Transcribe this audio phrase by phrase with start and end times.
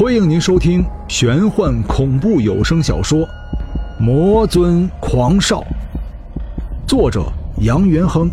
[0.00, 3.18] 欢迎您收听玄幻恐怖有声小说
[4.00, 5.60] 《魔尊狂少》，
[6.88, 8.30] 作者杨元亨，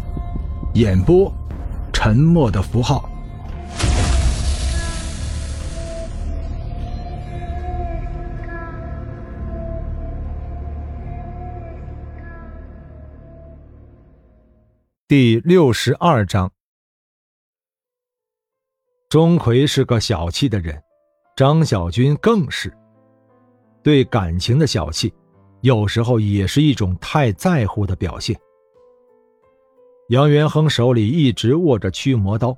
[0.76, 1.30] 演播
[1.92, 3.10] 沉默的符号。
[15.06, 16.50] 第六十二章，
[19.10, 20.82] 钟馗是个小气的人，
[21.38, 22.76] 张小军更是。
[23.84, 25.14] 对感情的小气，
[25.62, 28.36] 有时候也是一种太在乎的表现。
[30.10, 32.58] 杨元亨手里一直握着驱魔刀，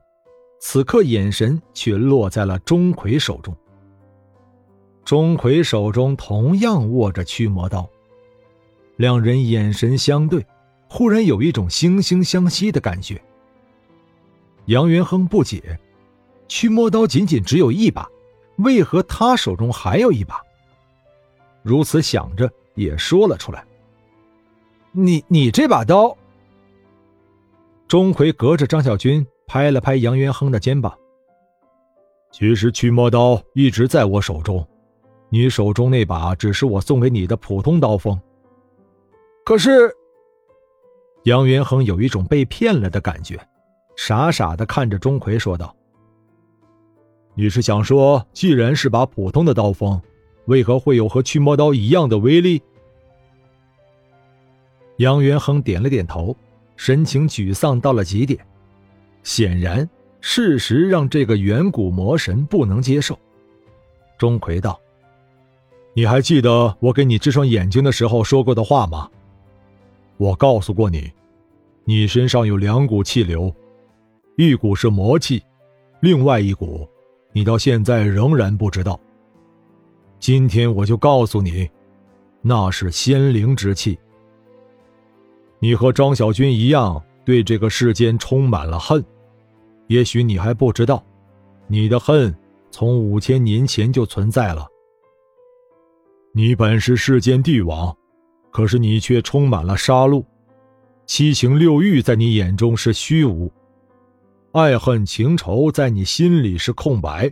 [0.62, 3.54] 此刻眼神却落在了钟馗手中。
[5.04, 7.86] 钟馗手中同样握着驱魔刀，
[8.96, 10.46] 两人眼神相对。
[10.88, 13.22] 忽然有一种惺惺相惜的感觉。
[14.68, 15.78] 杨元亨不解，
[16.48, 18.10] 驱魔刀仅仅只有一把，
[18.60, 20.42] 为何他手中还有一把？
[21.62, 23.66] 如此想着，也说了出来
[24.94, 26.16] ：“你你这把刀。”
[27.88, 30.98] 钟馗隔着张小军拍了拍杨元亨的肩膀
[32.32, 34.66] ：“其实驱魔刀一直在我手中，
[35.30, 38.20] 你手中那把只是我送给你的普通刀锋。
[39.44, 39.94] 可是。”
[41.24, 43.38] 杨元亨有一种被骗了的感觉，
[43.98, 45.76] 傻傻的看着钟馗说道
[47.40, 49.98] ：“你是想说，既然是把普通的刀锋，
[50.48, 52.62] 为何会有和驱魔刀一样的威力？”
[55.00, 56.36] 杨元亨点了点头，
[56.76, 58.46] 神情沮丧到了极点。
[59.24, 63.18] 显然，事实让这个远古魔神不能接受。
[64.18, 64.78] 钟馗道
[65.96, 69.10] ：“你还记得我给你这双眼睛的时候说过的话吗？”
[70.20, 71.10] 我告诉过你，
[71.86, 73.56] 你身上有两股气流，
[74.36, 75.42] 一股是魔气，
[76.02, 76.86] 另外一股，
[77.32, 79.00] 你到现在仍然不知道。
[80.20, 81.70] 今天我就告诉你，
[82.42, 83.98] 那是仙灵之气。
[85.60, 89.04] 你和张小军一样，对这个世间充满了恨。
[89.88, 91.04] 也许你还不知道，
[91.68, 92.36] 你的恨
[92.72, 94.68] 从五千年前就存在了。
[96.34, 97.96] 你本是世间帝王。
[98.52, 100.26] 可是你却充满了杀戮，
[101.06, 103.50] 七情六欲在你眼中是虚无，
[104.52, 107.32] 爱恨情仇在你心里是空白，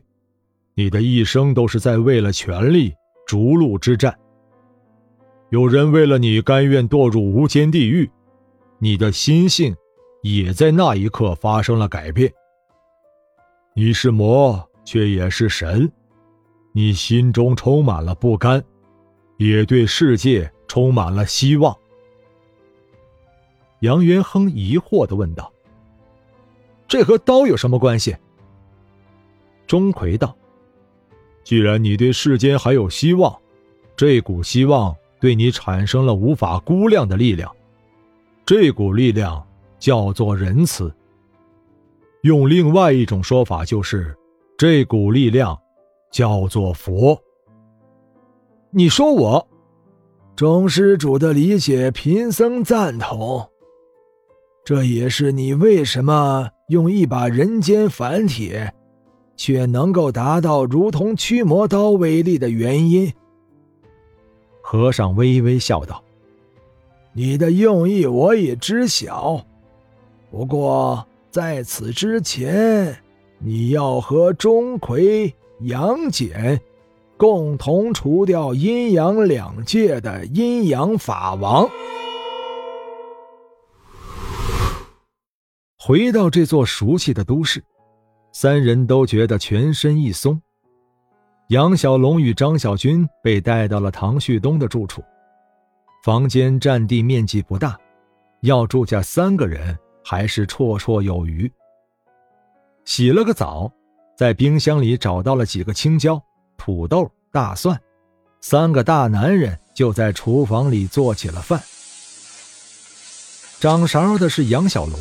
[0.75, 2.93] 你的一生都是在为了权力
[3.25, 4.17] 逐鹿之战。
[5.49, 8.09] 有人为了你甘愿堕入无间地狱，
[8.79, 9.75] 你的心性
[10.21, 12.31] 也在那一刻发生了改变。
[13.73, 15.91] 你是魔，却也是神，
[16.73, 18.63] 你心中充满了不甘，
[19.37, 20.51] 也对世界。
[20.69, 21.73] 充满了希望。
[23.79, 25.49] 杨元亨疑惑的问道
[26.87, 28.15] ：“这和刀有什么关系？”
[29.67, 30.35] 钟馗道
[31.43, 33.35] ：“既然你对世间还有希望，
[33.95, 37.53] 这股希望对你产生了无法估量的力量，
[38.45, 39.45] 这股力量
[39.77, 40.93] 叫做仁慈。
[42.21, 44.15] 用另外一种说法，就是
[44.57, 45.57] 这股力量
[46.11, 47.21] 叫做佛。
[48.71, 49.47] 你说我？”
[50.35, 53.49] 钟施主的理解，贫僧赞同。
[54.67, 58.73] 这也是你为什么用一把人间凡铁，
[59.37, 63.09] 却能够达到如同驱魔刀威力的原因。
[64.61, 66.03] 和尚微微笑道
[67.15, 69.41] ：“你的用意我也知晓，
[70.29, 72.93] 不过在此之前，
[73.39, 76.59] 你要和钟馗、杨戬。”
[77.15, 81.67] 共同除掉阴阳两界的阴阳法王。
[85.87, 87.63] 回到这座熟悉的都市，
[88.33, 90.37] 三人都觉得全身一松。
[91.47, 95.01] 杨小龙与张小军被带到了唐旭东的住处，
[96.03, 97.79] 房间占地面积不大，
[98.41, 101.49] 要住下三个人还是绰绰有余。
[102.83, 103.71] 洗了个澡，
[104.17, 106.21] 在冰箱里找到了几个青椒。
[106.57, 107.81] 土豆、大蒜，
[108.41, 111.63] 三个大男人就在厨房里做起了饭。
[113.61, 114.99] 掌勺的是杨小龙，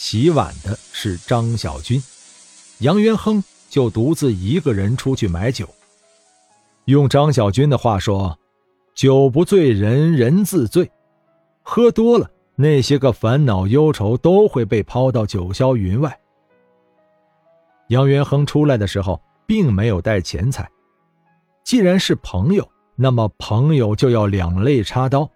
[0.00, 2.02] 洗碗的是张小军，
[2.78, 5.68] 杨元亨就独自一个人出去买酒。
[6.86, 8.38] 用张小军的话说
[8.96, 10.90] ：“酒不醉人人自醉，
[11.62, 16.18] 喝多了那些个烦恼忧愁都会被抛到九霄云外。”
[17.88, 20.66] 杨元亨出来的时候并没有带钱财。
[21.62, 22.66] 既然是朋友，
[22.96, 25.30] 那么朋友就要两肋插刀，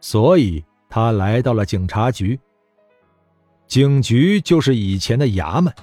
[0.00, 2.38] 所以他来到了警察局。
[3.66, 5.74] 警局就是以前的衙门。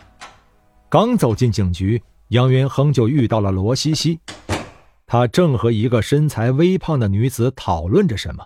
[0.89, 4.19] 刚走进警局，杨元亨就遇到了罗西西，
[5.05, 8.45] 他正和一个身材微胖的女子讨论着什么。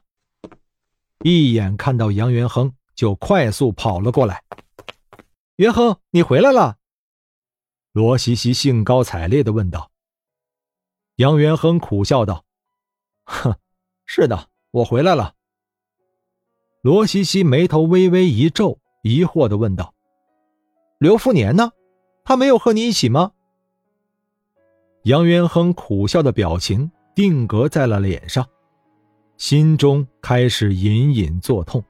[1.24, 4.44] 一眼看到杨元亨，就快速跑了过来。
[5.58, 6.78] 元亨，你回来了？
[7.92, 9.92] 罗西西兴高采烈的问道。
[11.16, 12.46] 杨元亨苦笑道
[13.26, 13.56] ：“哼，
[14.06, 15.34] 是的，我回来了。”
[16.82, 19.94] 罗西西眉头微微一皱，疑惑的问道
[21.00, 21.72] ：“刘富年呢？
[22.24, 23.32] 他没有和你一起吗？”
[25.04, 28.46] 杨元亨苦笑的表情定格在了脸上，
[29.38, 31.82] 心中开始隐隐作痛。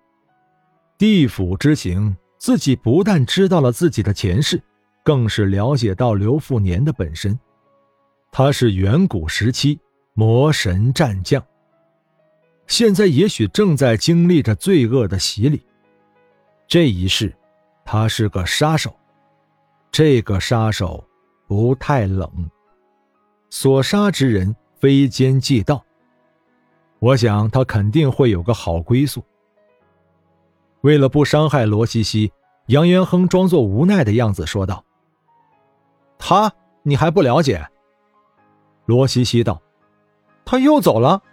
[0.98, 4.62] 地府之行，自己不但知道了自己的前世，
[5.04, 7.38] 更是了解到刘富年的本身。
[8.32, 9.80] 他是远古时期
[10.14, 11.44] 魔神战将，
[12.68, 15.64] 现在也许正在经历着罪恶的洗礼。
[16.68, 17.34] 这一世，
[17.86, 18.94] 他是个杀手，
[19.90, 21.02] 这个杀手
[21.48, 22.30] 不太冷，
[23.50, 25.82] 所杀之人非奸即盗。
[27.00, 29.24] 我想他肯定会有个好归宿。
[30.82, 32.34] 为了不伤害罗西西，
[32.66, 34.84] 杨元亨装作无奈的样子说道
[36.20, 36.52] ：“他，
[36.84, 37.66] 你还不了解？”
[38.86, 39.62] 罗西西道
[40.44, 41.24] ：“他又走了。”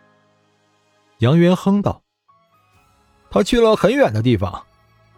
[1.19, 2.03] 杨元亨道
[3.31, 4.65] ：“他去了很远的地方，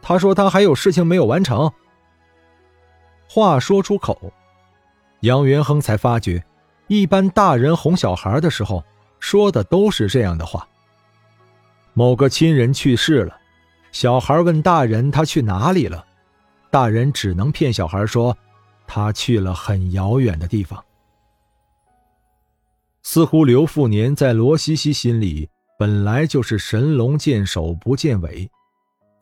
[0.09, 1.69] 他说他还有事情没有完成。”
[3.29, 4.33] 话说出口，
[5.23, 6.45] 杨元亨才发觉，
[6.87, 8.85] 一般大人哄小孩的时候
[9.19, 10.69] 说的都是这样的话。
[11.93, 13.37] 某个亲人去世了，
[13.91, 16.07] 小孩问大人他去哪里了，
[16.71, 18.37] 大人只能骗小孩说，
[18.87, 20.81] 他去了很遥远的地方。
[23.03, 28.49] 似乎刘富年在罗西西心里本来就是神龙见首不见尾，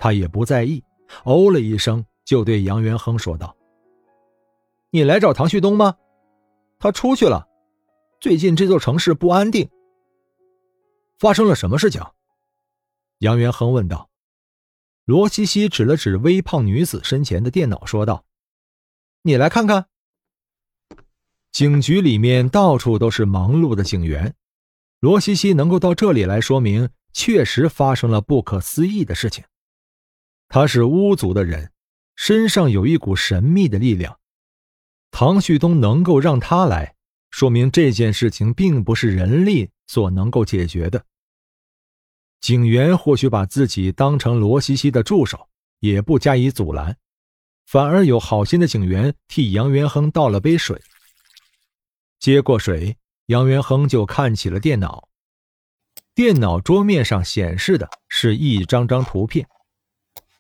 [0.05, 0.85] 他也不在意，
[1.25, 3.57] 哦了一声，就对杨元亨说道
[4.93, 5.97] ：“你来找唐旭东吗？
[6.79, 7.49] 他出去了。
[8.21, 9.67] 最近这座城市不安定。
[11.19, 12.03] 发生了什么事情？”
[13.21, 14.11] 杨元亨问道。
[15.07, 18.27] 罗西西指了指微胖女子身前的电脑，说道
[19.25, 19.87] ：“你来看看。”
[21.51, 24.35] 警局里面到处都是忙碌的警员，
[25.01, 29.43] 罗西西能够到这里来，说明确实发生了不可思议的事情。
[30.55, 31.73] 他是巫族的人，
[32.15, 34.21] 身上有一股神秘的力量。
[35.11, 36.95] 唐旭东能够让他来，
[37.29, 41.07] 说明这件事情并不是人力所能够解决的。
[42.41, 45.49] 警员或许把自己当成罗西西的助手，
[45.81, 46.97] 也不加以阻拦，
[47.67, 50.81] 反而有好心的警员替杨元亨倒了杯水。
[52.21, 52.97] 接过水，
[53.27, 55.09] 杨元亨就看起了电脑。
[56.15, 59.49] 电脑桌面上显示的是一张张图片。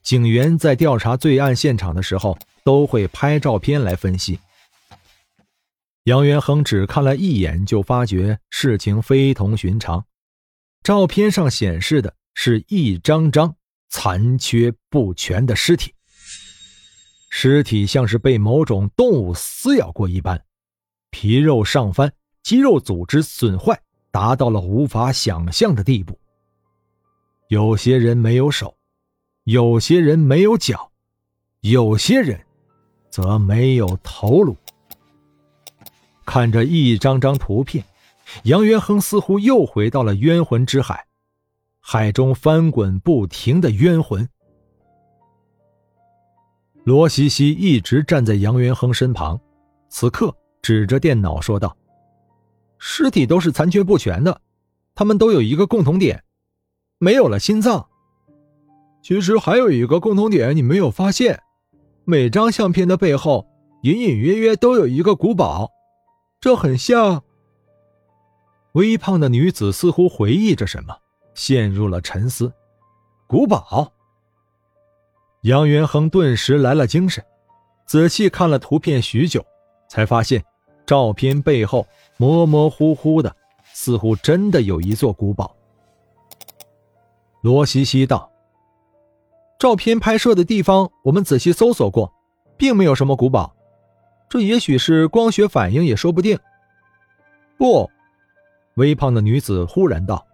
[0.04, 4.38] 警员在调查罪案现场的时候，都会拍照片来分析。
[6.04, 10.04] 杨元亨只看了一眼，就发觉事情非同寻常。
[10.82, 13.56] 照片上显示的是一张张
[13.88, 15.94] 残缺不全的尸体，
[17.30, 20.44] 尸体像是被某种动物撕咬过一般。
[21.08, 22.12] 皮肉上翻，
[22.42, 23.80] 肌肉组织损坏
[24.10, 26.20] 达到了无法想象的地步。
[27.48, 28.76] 有些人没有手，
[29.44, 30.90] 有些人没有脚，
[31.60, 32.40] 有些人
[33.10, 34.56] 则没有头颅。
[36.24, 37.84] 看着一张张图片，
[38.44, 41.06] 杨元亨似乎又回到了冤魂之海，
[41.80, 44.26] 海中翻滚不停的冤魂。
[46.84, 49.40] 罗西西一直站在杨元亨身旁，
[49.88, 50.34] 此刻。
[50.62, 51.76] 指着电脑说道
[52.80, 54.40] ：“尸体都是残缺不全的，
[54.94, 56.24] 他们都有一个共同点，
[56.96, 57.86] 没有了心脏。
[59.04, 61.38] 其实还有一个共同点，你没有发现？
[62.06, 63.46] 每张相片的背后
[63.82, 65.70] 隐隐约约都有一个古堡，
[66.40, 67.22] 这很像。”
[68.72, 70.96] 微胖的女子似乎回忆着什么，
[71.34, 72.50] 陷入了沉思。
[73.26, 73.92] 古堡。
[75.42, 77.22] 杨元亨顿时来了精神，
[77.86, 79.44] 仔细看了图片许久，
[79.86, 80.42] 才发现。
[80.86, 83.34] 照片背后模模糊糊的，
[83.74, 85.54] 似乎真的有一座古堡。
[87.42, 88.30] 罗西西道
[89.58, 92.12] ：“照片拍摄的地方，我们仔细搜索过，
[92.56, 93.54] 并没有什么古堡。
[94.28, 96.38] 这也许是光学反应，也说不定。”
[97.56, 97.90] 不，
[98.74, 100.26] 微胖的女子忽然道：“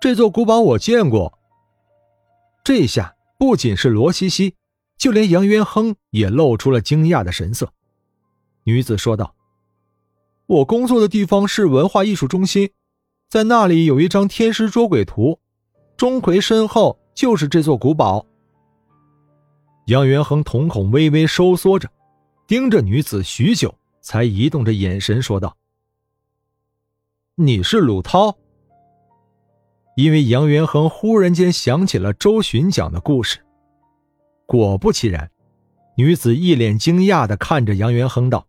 [0.00, 1.38] 这座古堡我见过。”
[2.64, 4.54] 这下不仅是罗西西，
[4.96, 7.72] 就连杨元亨也露出了惊讶的神色。
[8.64, 9.34] 女子说道。
[10.46, 12.72] 我工作的地方是文化艺术中心，
[13.28, 15.38] 在那里有一张天师捉鬼图，
[15.96, 18.24] 钟馗身后就是这座古堡。
[19.86, 21.90] 杨元亨瞳孔微微收缩着，
[22.46, 25.56] 盯着女子许久，才移动着眼神说道
[27.34, 28.36] ：“你是鲁涛。”
[29.96, 33.40] 因为杨元亨忽然间想起了周巡讲的故事，
[34.46, 35.30] 果不其然，
[35.96, 38.46] 女子一脸惊讶的看着杨元亨道：“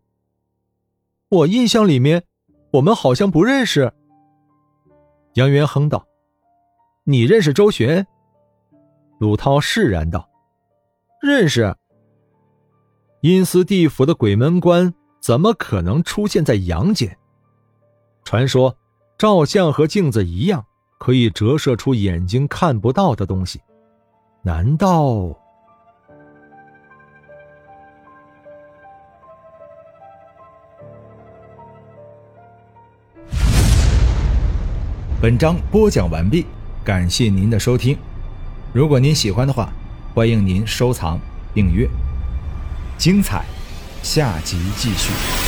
[1.28, 2.24] 我印象里面，
[2.70, 3.92] 我们好像不认识。”
[5.34, 6.06] 杨元亨道
[7.04, 8.06] ：“你认识周旋？”
[9.18, 10.28] 鲁涛释然道
[11.22, 11.74] ：“认识。
[13.20, 17.16] 阴司地府的鬼门关怎么可能出现在阳间？
[18.24, 18.76] 传说，
[19.16, 20.64] 照相和镜子一样。”
[20.96, 23.60] 可以折射出眼睛看不到的东西，
[24.42, 25.38] 难道？
[35.20, 36.46] 本章播讲完毕，
[36.82, 37.98] 感谢您的收听。
[38.74, 39.72] 如果您喜欢的话，
[40.16, 41.16] 欢迎您收藏、
[41.54, 41.88] 订阅。
[42.98, 43.44] 精彩，
[44.02, 45.43] 下集继续。